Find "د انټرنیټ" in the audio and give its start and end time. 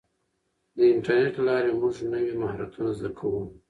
0.75-1.33